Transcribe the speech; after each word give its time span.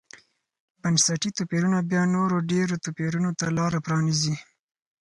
بنسټي 0.81 1.29
توپیرونه 1.37 1.77
بیا 1.89 2.01
نورو 2.15 2.37
ډېرو 2.51 2.75
توپیرونو 2.85 3.29
ته 3.39 3.45
لار 3.57 3.73
پرانېزي. 3.85 4.35